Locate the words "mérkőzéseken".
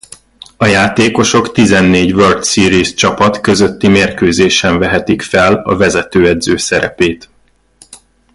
3.87-4.79